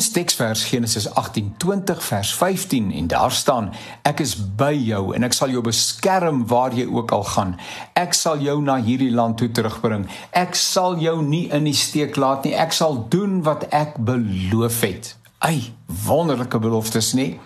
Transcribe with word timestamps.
ons 0.00 0.12
teksvers 0.16 0.62
Genesis 0.64 1.06
18:20 1.12 2.00
vers 2.02 2.34
15 2.34 2.92
en 2.92 3.06
daar 3.06 3.32
staan 3.32 3.66
ek 4.02 4.22
is 4.24 4.32
by 4.56 4.72
jou 4.72 5.12
en 5.14 5.26
ek 5.28 5.36
sal 5.36 5.52
jou 5.52 5.60
beskerm 5.60 6.46
waar 6.48 6.72
jy 6.72 6.86
ook 6.88 7.12
al 7.12 7.24
gaan. 7.34 7.52
Ek 7.92 8.16
sal 8.16 8.40
jou 8.40 8.56
na 8.64 8.78
hierdie 8.80 9.12
land 9.12 9.36
toe 9.36 9.50
terugbring. 9.52 10.08
Ek 10.32 10.56
sal 10.56 10.96
jou 11.04 11.20
nie 11.22 11.50
in 11.52 11.68
die 11.68 11.76
steek 11.76 12.16
laat 12.16 12.48
nie. 12.48 12.54
Ek 12.56 12.72
sal 12.72 12.96
doen 13.12 13.42
wat 13.44 13.68
ek 13.68 14.00
beloof 14.00 14.80
het. 14.80 15.16
Ai, 15.40 15.72
wonderlike 16.04 16.58
beloftes 16.60 17.14
nie. 17.16 17.38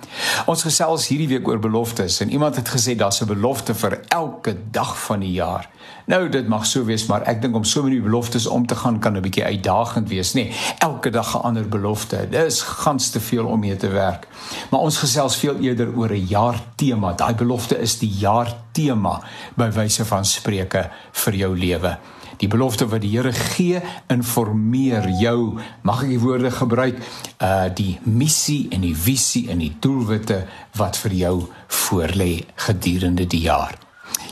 Ons 0.50 0.64
gesels 0.66 1.04
hierdie 1.06 1.28
week 1.30 1.46
oor 1.46 1.60
beloftes 1.62 2.16
en 2.24 2.32
iemand 2.34 2.56
het 2.58 2.72
gesê 2.74 2.96
daar's 2.98 3.20
'n 3.22 3.30
belofte 3.30 3.74
vir 3.74 4.00
elke 4.08 4.56
dag 4.70 4.98
van 4.98 5.20
die 5.20 5.30
jaar. 5.32 5.68
Nou 6.06 6.28
dit 6.28 6.48
mag 6.48 6.66
so 6.66 6.84
wees, 6.84 7.06
maar 7.06 7.22
ek 7.22 7.42
dink 7.42 7.54
om 7.54 7.64
so 7.64 7.88
die 7.88 8.02
beloftes 8.02 8.46
om 8.46 8.66
te 8.66 8.74
gaan 8.74 8.98
kan 8.98 9.16
'n 9.16 9.22
bietjie 9.22 9.44
uitdagend 9.44 10.08
wees, 10.08 10.34
nê. 10.34 10.52
Elke 10.78 11.10
dag 11.10 11.34
'n 11.34 11.42
ander 11.42 11.68
belofte. 11.68 12.28
Dis 12.30 12.62
gans 12.62 13.10
te 13.10 13.20
veel 13.20 13.44
om 13.46 13.60
mee 13.60 13.76
te 13.76 13.88
werk. 13.88 14.26
Maar 14.70 14.80
ons 14.80 14.98
gesels 14.98 15.36
veel 15.36 15.56
eerder 15.56 15.96
oor 15.96 16.10
'n 16.10 16.26
jaar 16.26 16.60
tema. 16.74 17.12
Daai 17.12 17.34
belofte 17.34 17.78
is 17.78 17.98
die 17.98 18.12
jaar 18.18 18.56
tema 18.72 19.20
by 19.54 19.70
wyse 19.70 20.04
van 20.04 20.24
spreuke 20.24 20.90
vir 21.12 21.34
jou 21.34 21.58
lewe. 21.58 21.98
Die 22.38 22.48
belofte 22.48 22.88
wat 22.90 23.04
die 23.04 23.12
Here 23.14 23.32
gee 23.32 23.80
informeer 24.12 25.08
jou, 25.20 25.60
mag 25.82 26.04
ek 26.04 26.14
die 26.14 26.20
woorde 26.22 26.50
gebruik, 26.50 27.00
uh 27.38 27.68
die 27.74 27.98
missie 28.04 28.68
en 28.74 28.84
die 28.86 28.96
visie 28.96 29.48
en 29.50 29.62
die 29.62 29.72
doelwitte 29.80 30.44
wat 30.78 30.98
vir 31.04 31.18
jou 31.24 31.36
voorlê 31.68 32.44
gedurende 32.66 33.26
die 33.26 33.44
jaar. 33.46 33.78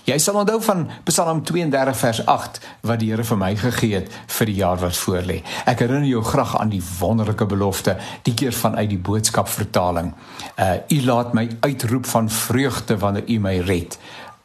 Jy 0.03 0.17
sal 0.19 0.35
onthou 0.41 0.59
van 0.67 0.81
Psalm 1.07 1.45
32 1.47 1.99
vers 2.01 2.21
8 2.27 2.57
wat 2.89 2.99
die 2.99 3.13
Here 3.13 3.23
vir 3.23 3.39
my 3.39 3.53
gegee 3.55 4.01
het 4.01 4.09
vir 4.35 4.51
die 4.51 4.57
jaar 4.59 4.81
wat 4.83 4.99
voorlê. 4.99 5.37
Ek 5.71 5.85
herinner 5.85 6.09
jou 6.09 6.25
graag 6.27 6.57
aan 6.59 6.73
die 6.73 6.83
wonderlike 6.99 7.47
belofte, 7.47 7.95
die 8.27 8.35
keer 8.35 8.55
vanuit 8.57 8.91
die 8.91 8.99
boodskap 8.99 9.49
vertaling. 9.49 10.11
Uh 10.59 10.75
U 10.91 10.99
laat 11.07 11.37
my 11.39 11.47
uitroep 11.63 12.11
van 12.11 12.31
vreugde 12.31 12.99
wanneer 12.99 13.31
U 13.31 13.39
my 13.47 13.57
red. 13.63 13.99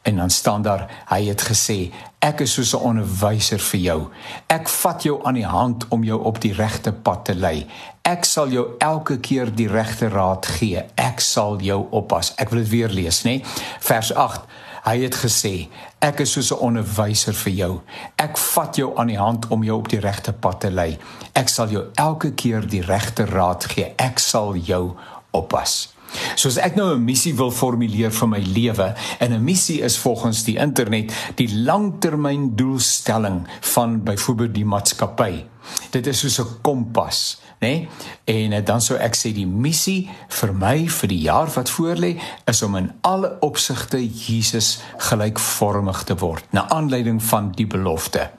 En 0.07 0.15
dan 0.15 0.29
staan 0.29 0.61
daar, 0.61 1.03
hy 1.05 1.25
het 1.27 1.41
gesê, 1.41 1.91
ek 2.23 2.39
is 2.45 2.53
soos 2.53 2.71
'n 2.73 2.83
onderwyser 2.89 3.59
vir 3.59 3.79
jou. 3.79 4.07
Ek 4.47 4.69
vat 4.69 5.03
jou 5.03 5.25
aan 5.25 5.33
die 5.33 5.45
hand 5.45 5.87
om 5.87 6.03
jou 6.03 6.23
op 6.23 6.41
die 6.41 6.53
regte 6.53 6.93
pad 6.93 7.25
te 7.25 7.35
lei. 7.35 7.67
Ek 8.01 8.25
sal 8.25 8.47
jou 8.49 8.67
elke 8.77 9.19
keer 9.19 9.55
die 9.55 9.67
regte 9.67 10.07
raad 10.07 10.45
gee. 10.45 10.83
Ek 10.95 11.19
sal 11.19 11.59
jou 11.61 11.87
oppas. 11.91 12.33
Ek 12.35 12.49
wil 12.49 12.59
dit 12.59 12.69
weer 12.69 12.89
lees, 12.89 13.23
nê? 13.23 13.43
Vers 13.79 14.13
8. 14.13 14.41
Hy 14.83 14.97
het 15.03 15.15
gesê, 15.15 15.67
ek 15.99 16.19
is 16.19 16.31
soos 16.31 16.51
'n 16.51 16.59
onderwyser 16.59 17.33
vir 17.33 17.53
jou. 17.53 17.81
Ek 18.15 18.37
vat 18.37 18.75
jou 18.75 18.97
aan 18.97 19.07
die 19.07 19.19
hand 19.19 19.47
om 19.47 19.63
jou 19.63 19.77
op 19.77 19.89
die 19.89 19.99
regte 19.99 20.33
pad 20.33 20.59
te 20.59 20.69
lei. 20.69 20.97
Ek 21.33 21.49
sal 21.49 21.67
jou 21.67 21.85
elke 21.95 22.31
keer 22.31 22.67
die 22.67 22.81
regte 22.81 23.25
raad 23.25 23.65
gee. 23.65 23.93
Ek 23.97 24.19
sal 24.19 24.55
jou 24.55 24.95
oppas. 25.31 25.96
Soos 26.35 26.57
ek 26.57 26.75
nou 26.75 26.93
'n 26.95 27.03
missie 27.03 27.35
wil 27.35 27.51
formuleer 27.51 28.11
vir 28.11 28.27
my 28.27 28.39
lewe 28.39 28.93
en 29.19 29.33
'n 29.33 29.43
missie 29.43 29.81
is 29.81 29.97
volgens 29.97 30.43
die 30.43 30.57
internet 30.57 31.13
die 31.35 31.49
langtermyndoelstelling 31.49 33.47
van 33.61 34.03
byvoorbeeld 34.03 34.53
die 34.53 34.65
maatskappy. 34.65 35.45
Dit 35.91 36.07
is 36.07 36.19
soos 36.19 36.39
'n 36.39 36.61
kompas, 36.61 37.41
nê? 37.59 37.67
Nee? 37.67 37.87
En 38.23 38.51
eh, 38.53 38.65
dan 38.65 38.81
sou 38.81 38.97
ek 38.99 39.15
sê 39.15 39.33
die 39.33 39.47
missie 39.47 40.09
vir 40.27 40.53
my 40.53 40.87
vir 40.87 41.07
die 41.07 41.21
jaar 41.21 41.47
wat 41.55 41.69
voorlê 41.69 42.21
is 42.45 42.61
om 42.61 42.75
in 42.75 42.91
alle 43.01 43.37
opsigte 43.39 43.99
Jesus 44.07 44.79
gelykvormig 44.97 46.03
te 46.03 46.15
word 46.15 46.43
na 46.51 46.69
aanleiding 46.69 47.23
van 47.23 47.51
die 47.51 47.67
belofte. 47.67 48.29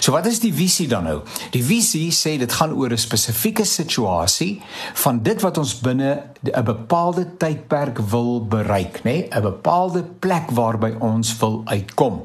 So 0.00 0.12
wat 0.12 0.26
is 0.26 0.40
die 0.40 0.52
visie 0.54 0.88
dan 0.88 1.04
nou? 1.04 1.20
Die 1.54 1.62
visie 1.64 2.10
sê 2.12 2.36
dit 2.38 2.52
gaan 2.52 2.74
oor 2.74 2.90
'n 2.92 2.98
spesifieke 2.98 3.64
situasie 3.64 4.62
van 4.94 5.22
dit 5.22 5.40
wat 5.40 5.58
ons 5.58 5.80
binne 5.80 6.22
'n 6.42 6.64
bepaalde 6.64 7.36
tydperk 7.36 7.98
wil 7.98 8.46
bereik, 8.46 9.02
nê? 9.02 9.02
Nee? 9.02 9.28
'n 9.30 9.42
Bepaalde 9.42 10.02
plek 10.02 10.50
waarby 10.50 10.94
ons 10.98 11.38
wil 11.38 11.62
uitkom. 11.64 12.22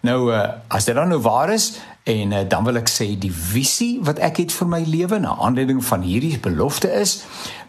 Nou 0.00 0.32
uh, 0.32 0.48
as 0.68 0.84
dit 0.84 0.94
dan 0.94 1.08
nou 1.08 1.20
waar 1.20 1.52
is 1.52 1.80
en 2.04 2.32
uh, 2.32 2.48
dan 2.48 2.64
wil 2.64 2.76
ek 2.76 2.90
sê 2.92 3.06
die 3.16 3.32
visie 3.32 3.96
wat 4.04 4.18
ek 4.20 4.42
het 4.42 4.52
vir 4.52 4.68
my 4.68 4.80
lewe 4.84 5.16
na 5.22 5.32
aanleiding 5.40 5.80
van 5.84 6.02
hierdie 6.04 6.36
belofte 6.44 6.90
is 6.92 7.14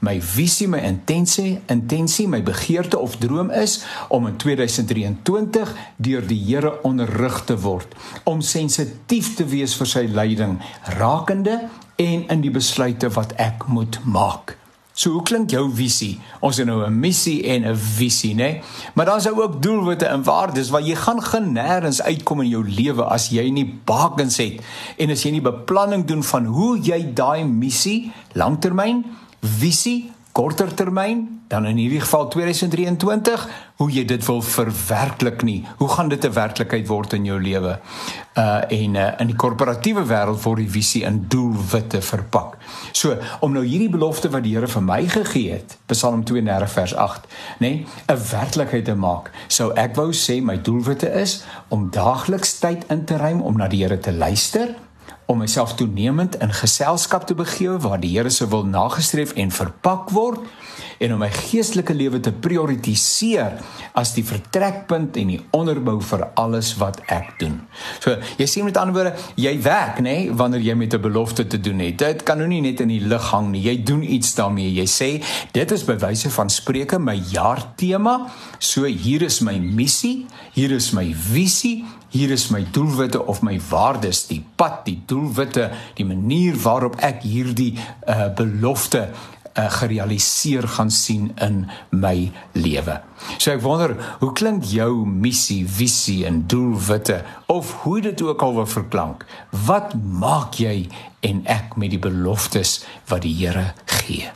my 0.03 0.18
visie 0.19 0.68
my 0.68 0.81
intensie 0.84 1.62
intensie 1.72 2.28
my 2.28 2.41
begeerte 2.44 3.00
of 3.00 3.16
droom 3.23 3.53
is 3.56 3.78
om 4.12 4.28
in 4.28 4.35
2023 4.44 5.72
deur 5.96 6.28
die 6.28 6.41
Here 6.46 6.73
onderrig 6.84 7.40
te 7.47 7.56
word 7.63 7.96
om 8.28 8.44
sensitief 8.44 9.38
te 9.40 9.47
wees 9.47 9.78
vir 9.79 9.91
sy 9.94 10.03
leiding 10.12 10.59
rakende 11.00 11.62
en 11.96 12.28
in 12.28 12.44
die 12.44 12.52
besluite 12.52 13.13
wat 13.16 13.38
ek 13.40 13.69
moet 13.72 14.02
maak 14.03 14.57
So 14.96 15.12
hoe 15.12 15.26
klink 15.28 15.52
jou 15.52 15.66
visie? 15.76 16.14
Ons 16.40 16.62
het 16.62 16.68
nou 16.68 16.86
'n 16.88 17.00
missie 17.00 17.44
en 17.44 17.68
'n 17.68 17.76
visie, 17.76 18.34
né? 18.34 18.44
Nee? 18.44 18.62
Maar 18.94 19.06
dan 19.06 19.18
is 19.18 19.24
daar 19.24 19.42
ook 19.42 19.62
doelwitte 19.62 20.06
en 20.06 20.24
waardes 20.24 20.70
wat 20.70 20.88
jy 20.88 20.96
gaan 20.96 21.22
genêrens 21.24 22.02
uitkom 22.02 22.42
in 22.42 22.50
jou 22.50 22.64
lewe 22.70 23.04
as 23.04 23.30
jy 23.30 23.50
nie 23.50 23.80
bakens 23.84 24.38
het 24.38 24.62
en 24.98 25.10
as 25.10 25.24
jy 25.24 25.32
nie 25.32 25.42
beplanning 25.42 26.06
doen 26.06 26.24
van 26.24 26.46
hoe 26.46 26.80
jy 26.80 27.14
daai 27.14 27.44
missie 27.44 28.12
langtermyn, 28.34 29.06
visie, 29.42 30.12
korter 30.35 30.73
termyn 30.75 31.22
dan 31.47 31.63
in 31.69 31.78
hierdie 31.79 32.01
geval 32.01 32.25
2023 32.28 33.44
hoe 33.79 33.88
jy 33.91 34.03
dit 34.07 34.23
wil 34.28 34.41
verwerklik 34.44 35.46
nie. 35.47 35.62
Hoe 35.79 35.88
gaan 35.88 36.09
dit 36.12 36.25
'n 36.25 36.34
werklikheid 36.34 36.88
word 36.88 37.13
in 37.13 37.25
jou 37.25 37.40
lewe? 37.41 37.79
Uh 38.35 38.62
en 38.68 38.96
uh, 38.96 39.12
in 39.19 39.28
die 39.28 39.35
korporatiewe 39.35 40.03
wêreld 40.03 40.41
word 40.44 40.57
die 40.57 40.69
visie 40.69 41.03
in 41.03 41.25
doelwitte 41.28 42.01
verpak. 42.01 42.57
So 42.91 43.18
om 43.40 43.53
nou 43.53 43.63
hierdie 43.63 43.90
belofte 43.90 44.29
wat 44.29 44.44
die 44.44 44.56
Here 44.56 44.68
vir 44.68 44.81
my 44.81 45.07
gegee 45.07 45.51
het 45.51 45.78
Psalm 45.85 46.23
32 46.23 46.72
vers 46.72 46.96
8 46.96 47.28
nê 47.59 47.69
nee, 47.69 47.85
'n 48.07 48.19
werklikheid 48.31 48.85
te 48.85 48.96
maak 48.96 49.31
sou 49.47 49.72
ek 49.73 49.96
wou 49.96 50.12
sê 50.12 50.41
my 50.41 50.57
doelwitte 50.57 51.13
is 51.22 51.44
om 51.69 51.90
daagliks 51.91 52.59
tyd 52.59 52.84
in 52.90 53.06
te 53.06 53.17
ruim 53.17 53.41
om 53.41 53.57
na 53.57 53.67
die 53.67 53.84
Here 53.84 54.00
te 54.00 54.12
luister 54.12 54.75
om 55.25 55.38
myself 55.41 55.74
toenemend 55.75 56.38
in 56.41 56.53
geselskap 56.53 57.25
te 57.28 57.36
begewe 57.36 57.80
waar 57.80 58.00
die 58.00 58.13
Here 58.18 58.30
se 58.30 58.47
wil 58.47 58.66
nagestreef 58.66 59.34
en 59.34 59.52
verpak 59.52 60.09
word 60.09 60.40
en 61.00 61.13
om 61.16 61.19
my 61.19 61.30
geestelike 61.34 61.94
lewe 61.96 62.19
te 62.24 62.31
prioritiseer 62.31 63.58
as 63.97 64.14
die 64.16 64.24
vertrekpunt 64.28 65.18
en 65.19 65.34
die 65.34 65.40
onderbou 65.56 65.97
vir 66.03 66.25
alles 66.40 66.74
wat 66.80 67.02
ek 67.12 67.34
doen. 67.41 67.58
So, 68.03 68.16
jy 68.40 68.47
sien 68.50 68.68
met 68.68 68.80
ander 68.80 68.96
woorde, 68.96 69.16
jy 69.40 69.56
werk, 69.66 70.00
nê, 70.03 70.16
nee, 70.25 70.35
wanneer 70.35 70.64
jy 70.64 70.75
met 70.75 70.94
'n 70.94 71.02
belofte 71.02 71.47
te 71.47 71.59
doen 71.59 71.80
het. 71.80 71.97
Dit 71.97 72.24
kan 72.24 72.38
nou 72.38 72.47
nie 72.47 72.62
net 72.62 72.80
in 72.80 72.88
die 72.88 73.02
lug 73.02 73.31
hang 73.31 73.52
nie. 73.52 73.62
Jy 73.62 73.84
doen 73.84 74.03
iets 74.03 74.35
daarmee. 74.35 74.74
Jy 74.74 74.88
sê, 74.88 75.24
dit 75.52 75.72
is 75.72 75.84
bewyse 75.84 76.30
van 76.30 76.50
Spreuke 76.50 77.00
my 77.00 77.16
jaartema. 77.16 78.31
So 78.59 78.85
hier 78.85 79.22
is 79.22 79.41
my 79.41 79.59
missie, 79.59 80.25
hier 80.53 80.72
is 80.72 80.91
my 80.91 81.14
visie, 81.14 81.85
hier 82.09 82.31
is 82.31 82.50
my 82.50 82.64
doelwitte 82.72 83.25
of 83.28 83.41
my 83.41 83.59
waardes, 83.69 84.28
die 84.28 84.44
pad, 84.56 84.85
die 84.85 85.02
doelwitte, 85.16 85.72
die 85.96 86.08
manier 86.08 86.59
waarop 86.66 87.00
ek 87.03 87.24
hierdie 87.24 87.74
uh, 87.80 88.28
belofte 88.36 89.08
uh, 89.56 89.72
gerealiseer 89.80 90.68
gaan 90.68 90.92
sien 90.92 91.31
in 91.42 91.64
my 91.90 92.31
lewe. 92.52 93.00
So 93.38 93.53
ek 93.53 93.64
wonder, 93.64 93.96
hoe 94.20 94.31
klink 94.38 94.68
jou 94.70 95.06
missie, 95.08 95.64
visie 95.68 96.24
en 96.28 96.44
doelwitte 96.52 97.22
of 97.52 97.74
hoe 97.86 98.02
dit 98.09 98.26
ook 98.26 98.42
al 98.46 98.58
wil 98.59 98.70
verklank? 98.70 99.26
Wat 99.66 99.96
maak 99.96 100.59
jy 100.62 100.88
en 101.26 101.46
ek 101.50 101.78
met 101.80 101.96
die 101.96 102.02
beloftes 102.02 102.82
wat 103.09 103.26
die 103.26 103.36
Here 103.36 103.72
gee? 104.02 104.34